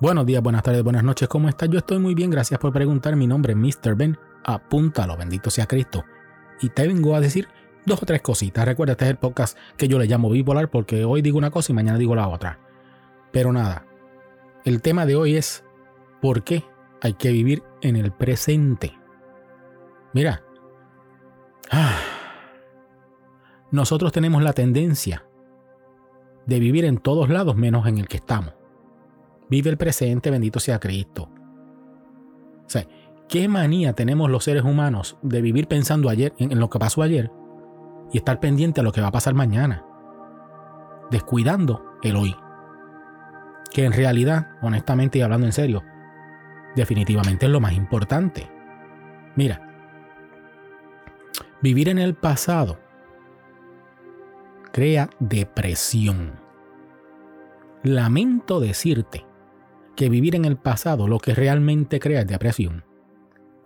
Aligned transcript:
Buenos 0.00 0.24
días, 0.24 0.42
buenas 0.42 0.62
tardes, 0.62 0.82
buenas 0.82 1.04
noches, 1.04 1.28
¿cómo 1.28 1.50
estás? 1.50 1.68
Yo 1.68 1.76
estoy 1.76 1.98
muy 1.98 2.14
bien, 2.14 2.30
gracias 2.30 2.58
por 2.58 2.72
preguntar. 2.72 3.16
Mi 3.16 3.26
nombre 3.26 3.52
es 3.52 3.58
Mr. 3.58 3.94
Ben, 3.96 4.16
apúntalo, 4.42 5.14
bendito 5.14 5.50
sea 5.50 5.66
Cristo. 5.66 6.06
Y 6.62 6.70
te 6.70 6.88
vengo 6.88 7.14
a 7.14 7.20
decir 7.20 7.48
dos 7.84 8.02
o 8.02 8.06
tres 8.06 8.22
cositas. 8.22 8.64
Recuerda, 8.64 8.92
este 8.92 9.04
es 9.04 9.10
el 9.10 9.18
podcast 9.18 9.58
que 9.76 9.88
yo 9.88 9.98
le 9.98 10.06
llamo 10.06 10.30
bipolar 10.30 10.70
porque 10.70 11.04
hoy 11.04 11.20
digo 11.20 11.36
una 11.36 11.50
cosa 11.50 11.72
y 11.72 11.74
mañana 11.74 11.98
digo 11.98 12.14
la 12.14 12.28
otra. 12.28 12.58
Pero 13.30 13.52
nada, 13.52 13.84
el 14.64 14.80
tema 14.80 15.04
de 15.04 15.16
hoy 15.16 15.36
es 15.36 15.64
por 16.22 16.44
qué 16.44 16.64
hay 17.02 17.12
que 17.12 17.30
vivir 17.30 17.62
en 17.82 17.96
el 17.96 18.10
presente. 18.10 18.98
Mira, 20.14 20.42
ah, 21.70 21.98
nosotros 23.70 24.12
tenemos 24.12 24.42
la 24.42 24.54
tendencia 24.54 25.26
de 26.46 26.58
vivir 26.58 26.86
en 26.86 26.96
todos 26.96 27.28
lados 27.28 27.54
menos 27.54 27.86
en 27.86 27.98
el 27.98 28.08
que 28.08 28.16
estamos. 28.16 28.59
Vive 29.50 29.68
el 29.68 29.76
presente, 29.76 30.30
bendito 30.30 30.60
sea 30.60 30.78
Cristo. 30.78 31.28
O 32.64 32.68
sea, 32.68 32.86
¿qué 33.28 33.48
manía 33.48 33.94
tenemos 33.94 34.30
los 34.30 34.44
seres 34.44 34.62
humanos 34.62 35.18
de 35.22 35.42
vivir 35.42 35.66
pensando 35.66 36.08
ayer 36.08 36.32
en, 36.38 36.58
lo 36.60 36.70
que 36.70 36.78
pasó 36.78 37.02
ayer 37.02 37.32
y 38.12 38.18
estar 38.18 38.38
pendiente 38.38 38.80
a 38.80 38.84
lo 38.84 38.92
que 38.92 39.00
va 39.00 39.08
a 39.08 39.12
pasar 39.12 39.34
mañana? 39.34 39.84
Descuidando 41.10 41.96
el 42.04 42.14
hoy. 42.14 42.36
Que 43.72 43.84
en 43.84 43.92
realidad, 43.92 44.52
honestamente 44.62 45.18
y 45.18 45.22
hablando 45.22 45.46
en 45.46 45.52
serio, 45.52 45.82
definitivamente 46.76 47.46
es 47.46 47.52
lo 47.52 47.60
más 47.60 47.72
importante. 47.72 48.48
Mira, 49.34 49.66
vivir 51.60 51.88
en 51.88 51.98
el 51.98 52.14
pasado 52.14 52.78
crea 54.72 55.10
depresión. 55.18 56.38
Lamento 57.82 58.60
decirte 58.60 59.29
que 60.00 60.08
vivir 60.08 60.34
en 60.34 60.46
el 60.46 60.56
pasado 60.56 61.06
lo 61.06 61.18
que 61.18 61.34
realmente 61.34 62.00
crea 62.00 62.22
es 62.22 62.26
depresión. 62.26 62.86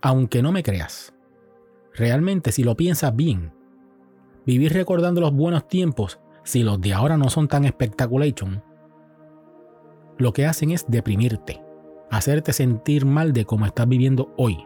Aunque 0.01 0.41
no 0.41 0.51
me 0.51 0.63
creas, 0.63 1.13
realmente 1.93 2.51
si 2.51 2.65
lo 2.65 2.75
piensas 2.75 3.15
bien, 3.15 3.53
vivir 4.45 4.73
recordando 4.73 5.21
los 5.21 5.33
buenos 5.33 5.65
tiempos, 5.69 6.19
si 6.43 6.61
los 6.61 6.81
de 6.81 6.93
ahora 6.93 7.15
no 7.15 7.29
son 7.29 7.47
tan 7.47 7.63
espectaculation, 7.63 8.61
lo 10.17 10.33
que 10.33 10.45
hacen 10.45 10.71
es 10.71 10.83
deprimirte, 10.89 11.63
hacerte 12.11 12.51
sentir 12.51 13.05
mal 13.05 13.31
de 13.31 13.45
cómo 13.45 13.65
estás 13.65 13.87
viviendo 13.87 14.33
hoy. 14.35 14.57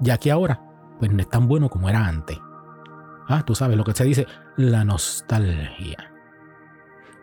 Ya 0.00 0.18
que 0.18 0.30
ahora, 0.30 0.62
pues 0.98 1.10
no 1.10 1.22
es 1.22 1.30
tan 1.30 1.48
bueno 1.48 1.70
como 1.70 1.88
era 1.88 2.06
antes. 2.06 2.36
Ah, 3.26 3.42
tú 3.46 3.54
sabes 3.54 3.78
lo 3.78 3.84
que 3.84 3.94
se 3.94 4.04
dice, 4.04 4.26
la 4.58 4.84
nostalgia. 4.84 6.12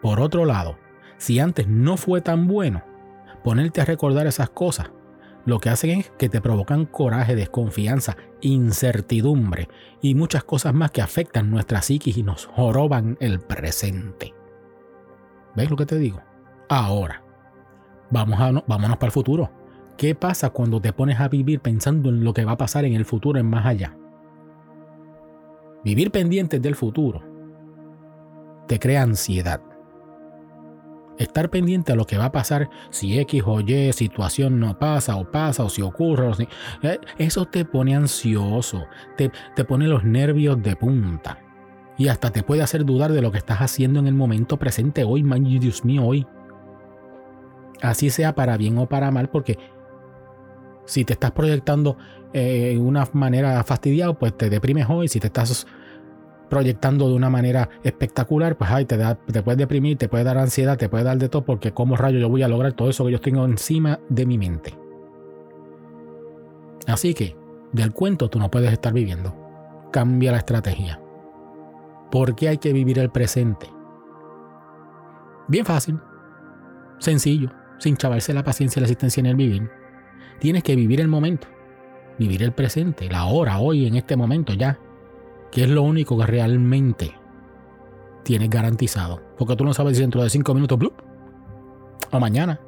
Por 0.02 0.20
otro 0.20 0.46
lado, 0.46 0.80
si 1.18 1.40
antes 1.40 1.68
no 1.68 1.96
fue 1.96 2.22
tan 2.22 2.48
bueno, 2.48 2.87
ponerte 3.48 3.80
a 3.80 3.86
recordar 3.86 4.28
esas 4.28 4.50
cosas, 4.50 4.92
lo 5.46 5.60
que 5.60 5.70
hacen 5.70 6.02
es 6.02 6.12
que 6.18 6.28
te 6.28 6.42
provocan 6.42 6.86
coraje, 6.86 7.34
desconfianza, 7.34 8.18
incertidumbre 8.42 9.70
y 10.02 10.16
muchas 10.16 10.44
cosas 10.44 10.74
más 10.74 10.92
que 10.92 11.02
afectan 11.02 11.50
nuestra 11.50 11.82
psiquis 11.82 12.18
y 12.18 12.24
nos 12.24 12.46
joroban 12.48 13.16
el 13.22 13.40
presente. 13.40 14.34
¿Ves 15.56 15.70
lo 15.70 15.78
que 15.78 15.86
te 15.86 15.98
digo? 15.98 16.20
Ahora, 16.68 17.24
vamos 18.12 18.38
a, 18.42 18.52
vámonos 18.68 18.98
para 18.98 19.08
el 19.08 19.14
futuro. 19.14 19.50
¿Qué 19.96 20.14
pasa 20.14 20.50
cuando 20.50 20.82
te 20.82 20.92
pones 20.92 21.22
a 21.22 21.30
vivir 21.30 21.62
pensando 21.62 22.10
en 22.10 22.26
lo 22.26 22.34
que 22.34 22.44
va 22.44 22.52
a 22.52 22.58
pasar 22.58 22.84
en 22.84 22.96
el 22.96 23.06
futuro, 23.06 23.40
en 23.40 23.50
más 23.50 23.66
allá? 23.66 23.96
Vivir 25.86 26.12
pendientes 26.12 26.62
del 26.62 26.76
futuro 26.76 27.24
te 28.68 28.78
crea 28.78 29.04
ansiedad 29.04 29.62
estar 31.18 31.50
pendiente 31.50 31.92
a 31.92 31.96
lo 31.96 32.06
que 32.06 32.18
va 32.18 32.26
a 32.26 32.32
pasar 32.32 32.70
si 32.90 33.20
X 33.20 33.44
o 33.46 33.62
Y 33.62 33.94
situación 33.94 34.60
no 34.60 34.78
pasa 34.78 35.16
o 35.16 35.30
pasa 35.30 35.64
o 35.64 35.70
si 35.70 35.82
ocurre. 35.82 36.48
Eh, 36.84 37.00
eso 37.18 37.46
te 37.46 37.66
pone 37.66 37.96
ansioso, 37.96 38.86
te, 39.16 39.32
te 39.56 39.64
pone 39.64 39.88
los 39.88 40.04
nervios 40.04 40.62
de 40.62 40.76
punta 40.76 41.40
y 41.98 42.10
hasta 42.10 42.32
te 42.32 42.44
puede 42.44 42.62
hacer 42.62 42.86
dudar 42.86 43.12
de 43.12 43.22
lo 43.22 43.32
que 43.32 43.40
estás 43.40 43.60
haciendo 43.60 44.00
en 44.00 44.08
el 44.08 44.14
momento 44.14 44.58
presente 44.58 45.04
hoy, 45.04 45.24
man, 45.24 45.44
Dios 45.44 45.84
mío, 45.84 46.06
hoy. 46.06 46.28
Así 47.82 48.10
sea 48.10 48.36
para 48.36 48.58
bien 48.58 48.78
o 48.78 48.88
para 48.88 49.12
mal, 49.12 49.30
porque 49.30 49.58
si 50.86 51.06
te 51.06 51.14
estás 51.14 51.32
proyectando 51.32 51.98
eh, 52.34 52.72
de 52.74 52.80
una 52.80 53.08
manera 53.14 53.64
fastidiada, 53.64 54.14
pues 54.14 54.36
te 54.38 54.50
deprimes 54.50 54.88
hoy. 54.90 55.08
Si 55.08 55.20
te 55.20 55.28
estás 55.28 55.68
proyectando 56.50 57.10
de 57.10 57.16
una 57.16 57.30
manera 57.30 57.70
espectacular, 57.84 58.58
pues 58.58 58.70
ay, 58.72 58.86
te, 58.86 58.98
da, 58.98 59.16
puedes 59.16 59.58
deprimir, 59.58 59.98
te 59.98 60.10
puede 60.10 60.24
dar 60.24 60.38
ansiedad, 60.38 60.78
te 60.78 60.90
puede 60.90 61.04
dar 61.04 61.18
de 61.18 61.30
todo, 61.30 61.46
porque 61.46 61.72
como 61.72 61.96
rayo 61.96 62.20
yo 62.20 62.30
voy 62.30 62.44
a 62.44 62.48
lograr 62.48 62.74
todo 62.74 62.90
eso 62.90 63.06
que 63.06 63.12
yo 63.12 63.22
tengo 63.22 63.46
encima 63.46 64.00
de 64.10 64.26
mi 64.26 64.38
mente. 64.38 64.78
Así 66.88 67.14
que, 67.14 67.36
del 67.74 67.92
cuento 67.92 68.30
tú 68.30 68.40
no 68.40 68.50
puedes 68.50 68.72
estar 68.72 68.94
viviendo. 68.94 69.36
Cambia 69.92 70.32
la 70.32 70.38
estrategia. 70.38 71.02
¿Por 72.12 72.36
qué 72.36 72.50
hay 72.50 72.58
que 72.58 72.72
vivir 72.72 73.00
el 73.00 73.10
presente? 73.10 73.68
Bien 75.50 75.66
fácil, 75.66 76.00
sencillo, 77.00 77.52
sin 77.80 77.98
chavarse 77.98 78.34
la 78.34 78.44
paciencia 78.44 78.80
y 78.80 78.82
la 78.82 78.86
existencia 78.86 79.20
en 79.20 79.26
el 79.28 79.36
vivir. 79.36 79.70
Tienes 80.40 80.64
que 80.64 80.76
vivir 80.76 81.02
el 81.02 81.08
momento, 81.08 81.48
vivir 82.18 82.44
el 82.44 82.54
presente, 82.54 83.10
la 83.10 83.26
hora, 83.26 83.60
hoy, 83.60 83.88
en 83.88 83.96
este 83.96 84.16
momento 84.16 84.54
ya 84.54 84.80
que 85.52 85.64
es 85.64 85.70
lo 85.70 85.84
único 85.84 86.18
que 86.18 86.26
realmente 86.26 87.16
tienes 88.24 88.50
garantizado. 88.50 89.22
Porque 89.38 89.56
tú 89.56 89.64
no 89.64 89.74
sabes 89.74 89.98
si 89.98 90.02
dentro 90.02 90.22
de 90.22 90.30
cinco 90.30 90.54
minutos, 90.54 90.78
o 92.12 92.20
mañana, 92.20 92.60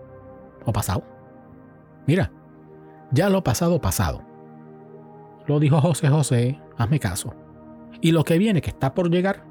o 0.65 0.73
pasado. 0.73 1.03
Mira, 2.07 2.31
ya 3.11 3.29
lo 3.29 3.43
pasado, 3.43 3.79
pasado. 3.81 4.21
Lo 5.47 5.59
dijo 5.59 5.81
José 5.81 6.09
José, 6.09 6.59
hazme 6.77 6.99
caso. 6.99 7.33
Y 8.01 8.11
lo 8.11 8.23
que 8.23 8.37
viene, 8.37 8.61
que 8.61 8.69
está 8.69 8.93
por 8.93 9.09
llegar, 9.09 9.45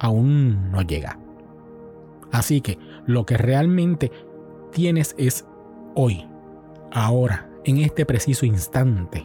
aún 0.00 0.70
no 0.70 0.82
llega. 0.82 1.18
Así 2.32 2.60
que 2.60 2.78
lo 3.06 3.24
que 3.24 3.36
realmente 3.36 4.10
tienes 4.72 5.14
es 5.16 5.46
hoy, 5.94 6.28
ahora, 6.92 7.48
en 7.64 7.78
este 7.78 8.04
preciso 8.04 8.44
instante. 8.44 9.24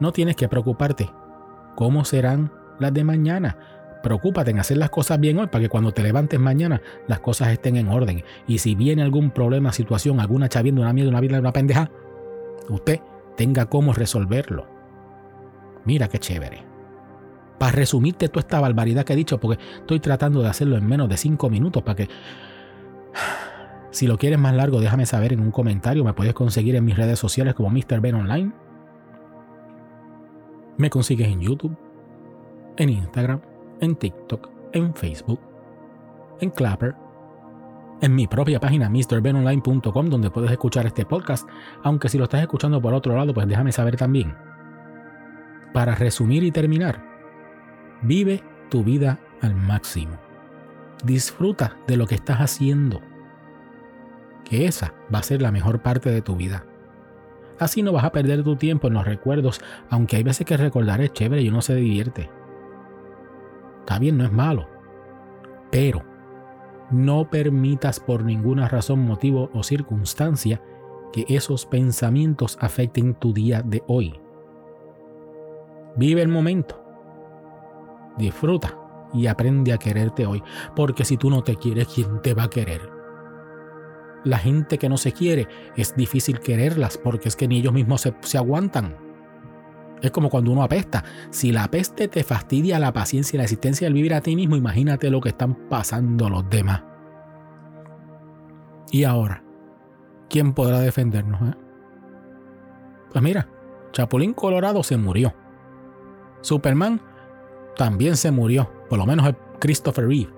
No 0.00 0.12
tienes 0.12 0.36
que 0.36 0.48
preocuparte 0.48 1.10
¿Cómo 1.74 2.04
serán 2.04 2.52
las 2.78 2.92
de 2.92 3.04
mañana? 3.04 3.56
Preocúpate 4.02 4.50
en 4.50 4.58
hacer 4.58 4.76
las 4.76 4.90
cosas 4.90 5.18
bien 5.18 5.38
hoy 5.38 5.46
para 5.46 5.62
que 5.62 5.68
cuando 5.68 5.92
te 5.92 6.02
levantes 6.02 6.38
mañana 6.38 6.82
las 7.08 7.20
cosas 7.20 7.48
estén 7.48 7.76
en 7.76 7.88
orden. 7.88 8.22
Y 8.46 8.58
si 8.58 8.74
viene 8.74 9.02
algún 9.02 9.30
problema, 9.30 9.72
situación, 9.72 10.20
alguna 10.20 10.48
chavienda, 10.48 10.82
una 10.82 10.92
mierda, 10.92 11.10
una 11.10 11.20
vida, 11.20 11.40
una 11.40 11.52
pendeja, 11.52 11.90
usted 12.68 13.00
tenga 13.36 13.66
cómo 13.66 13.92
resolverlo. 13.92 14.66
Mira 15.84 16.08
qué 16.08 16.18
chévere. 16.18 16.62
Para 17.58 17.72
resumirte 17.72 18.28
toda 18.28 18.40
esta 18.40 18.60
barbaridad 18.60 19.04
que 19.04 19.14
he 19.14 19.16
dicho, 19.16 19.40
porque 19.40 19.62
estoy 19.76 20.00
tratando 20.00 20.42
de 20.42 20.48
hacerlo 20.48 20.76
en 20.76 20.86
menos 20.86 21.08
de 21.08 21.16
cinco 21.16 21.50
minutos 21.50 21.82
para 21.82 21.96
que... 21.96 22.08
Si 23.90 24.08
lo 24.08 24.18
quieres 24.18 24.40
más 24.40 24.52
largo, 24.56 24.80
déjame 24.80 25.06
saber 25.06 25.34
en 25.34 25.38
un 25.38 25.52
comentario. 25.52 26.02
Me 26.02 26.14
puedes 26.14 26.34
conseguir 26.34 26.74
en 26.74 26.84
mis 26.84 26.96
redes 26.96 27.16
sociales 27.16 27.54
como 27.54 27.70
Mr. 27.70 28.00
Ben 28.00 28.16
Online 28.16 28.50
me 30.76 30.90
consigues 30.90 31.28
en 31.28 31.40
YouTube, 31.40 31.76
en 32.76 32.88
Instagram, 32.88 33.40
en 33.80 33.96
TikTok, 33.96 34.48
en 34.72 34.94
Facebook, 34.94 35.40
en 36.40 36.50
Clapper, 36.50 36.94
en 38.00 38.14
mi 38.14 38.26
propia 38.26 38.60
página 38.60 38.90
MrBenOnline.com 38.90 40.10
donde 40.10 40.30
puedes 40.30 40.50
escuchar 40.50 40.86
este 40.86 41.06
podcast, 41.06 41.48
aunque 41.82 42.08
si 42.08 42.18
lo 42.18 42.24
estás 42.24 42.42
escuchando 42.42 42.80
por 42.82 42.92
otro 42.92 43.16
lado, 43.16 43.32
pues 43.32 43.46
déjame 43.46 43.72
saber 43.72 43.96
también. 43.96 44.34
Para 45.72 45.94
resumir 45.94 46.42
y 46.42 46.50
terminar, 46.50 47.02
vive 48.02 48.42
tu 48.68 48.84
vida 48.84 49.18
al 49.40 49.54
máximo. 49.54 50.16
Disfruta 51.04 51.76
de 51.86 51.96
lo 51.96 52.06
que 52.06 52.14
estás 52.14 52.38
haciendo, 52.38 53.00
que 54.44 54.66
esa 54.66 54.94
va 55.12 55.20
a 55.20 55.22
ser 55.22 55.42
la 55.42 55.52
mejor 55.52 55.80
parte 55.80 56.10
de 56.10 56.22
tu 56.22 56.36
vida. 56.36 56.64
Así 57.58 57.82
no 57.82 57.92
vas 57.92 58.04
a 58.04 58.12
perder 58.12 58.42
tu 58.42 58.56
tiempo 58.56 58.88
en 58.88 58.94
los 58.94 59.04
recuerdos, 59.04 59.60
aunque 59.90 60.16
hay 60.16 60.22
veces 60.22 60.46
que 60.46 60.56
recordar 60.56 61.00
es 61.00 61.12
chévere 61.12 61.42
y 61.42 61.48
uno 61.48 61.62
se 61.62 61.74
divierte. 61.74 62.30
Está 63.80 63.98
bien, 63.98 64.18
no 64.18 64.24
es 64.24 64.32
malo. 64.32 64.66
Pero 65.70 66.02
no 66.90 67.30
permitas 67.30 68.00
por 68.00 68.24
ninguna 68.24 68.68
razón, 68.68 69.00
motivo 69.00 69.50
o 69.52 69.62
circunstancia 69.62 70.60
que 71.12 71.24
esos 71.28 71.66
pensamientos 71.66 72.58
afecten 72.60 73.14
tu 73.14 73.32
día 73.32 73.62
de 73.62 73.82
hoy. 73.86 74.20
Vive 75.96 76.22
el 76.22 76.28
momento. 76.28 76.82
Disfruta 78.18 78.76
y 79.12 79.28
aprende 79.28 79.72
a 79.72 79.78
quererte 79.78 80.26
hoy. 80.26 80.42
Porque 80.74 81.04
si 81.04 81.16
tú 81.16 81.30
no 81.30 81.42
te 81.42 81.56
quieres, 81.56 81.88
¿quién 81.88 82.20
te 82.20 82.34
va 82.34 82.44
a 82.44 82.50
querer? 82.50 82.93
La 84.24 84.38
gente 84.38 84.78
que 84.78 84.88
no 84.88 84.96
se 84.96 85.12
quiere, 85.12 85.48
es 85.76 85.94
difícil 85.94 86.40
quererlas 86.40 86.98
porque 86.98 87.28
es 87.28 87.36
que 87.36 87.46
ni 87.46 87.58
ellos 87.58 87.72
mismos 87.72 88.08
se, 88.20 88.38
aguantan. 88.38 88.96
Es 90.02 90.10
como 90.10 90.30
cuando 90.30 90.50
uno 90.50 90.62
apesta. 90.62 91.04
Si 91.30 91.52
la 91.52 91.68
peste 91.68 92.08
te 92.08 92.24
fastidia 92.24 92.78
la 92.78 92.92
paciencia 92.92 93.36
y 93.36 93.38
la 93.38 93.44
existencia 93.44 93.86
del 93.86 93.94
vivir 93.94 94.14
a 94.14 94.20
ti 94.20 94.34
mismo, 94.34 94.56
imagínate 94.56 95.10
lo 95.10 95.20
que 95.20 95.30
están 95.30 95.68
pasando 95.68 96.28
los 96.28 96.48
demás. 96.48 96.82
Y 98.90 99.04
ahora, 99.04 99.42
¿quién 100.28 100.52
podrá 100.52 100.80
defendernos? 100.80 101.40
Eh? 101.42 101.54
Pues 103.12 103.22
mira, 103.22 103.48
Chapulín 103.92 104.34
Colorado 104.34 104.82
se 104.82 104.96
murió. 104.96 105.34
Superman 106.40 107.00
también 107.76 108.16
se 108.16 108.30
murió, 108.30 108.70
por 108.88 108.98
lo 108.98 109.06
menos 109.06 109.26
el 109.26 109.36
Christopher 109.58 110.06
Reeve. 110.06 110.32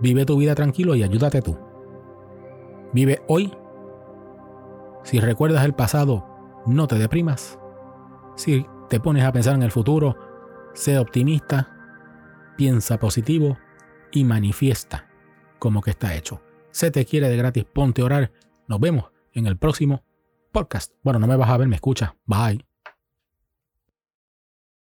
Vive 0.00 0.26
tu 0.26 0.36
vida 0.36 0.54
tranquilo 0.54 0.94
y 0.94 1.02
ayúdate 1.02 1.40
tú. 1.40 1.56
Vive 2.92 3.22
hoy. 3.28 3.56
Si 5.04 5.20
recuerdas 5.20 5.64
el 5.64 5.74
pasado, 5.74 6.62
no 6.66 6.86
te 6.86 6.96
deprimas. 6.96 7.58
Si 8.36 8.66
te 8.88 9.00
pones 9.00 9.24
a 9.24 9.32
pensar 9.32 9.54
en 9.54 9.62
el 9.62 9.70
futuro, 9.70 10.16
sé 10.74 10.98
optimista, 10.98 12.54
piensa 12.56 12.98
positivo 12.98 13.56
y 14.12 14.24
manifiesta 14.24 15.08
como 15.58 15.82
que 15.82 15.90
está 15.90 16.14
hecho. 16.14 16.40
Se 16.70 16.90
te 16.90 17.04
quiere 17.04 17.28
de 17.28 17.36
gratis, 17.36 17.64
ponte 17.64 18.02
a 18.02 18.04
orar. 18.04 18.32
Nos 18.68 18.80
vemos 18.80 19.10
en 19.32 19.46
el 19.46 19.56
próximo 19.56 20.04
podcast. 20.52 20.92
Bueno, 21.02 21.18
no 21.18 21.26
me 21.26 21.36
vas 21.36 21.50
a 21.50 21.56
ver, 21.56 21.68
me 21.68 21.76
escucha. 21.76 22.16
Bye. 22.26 22.65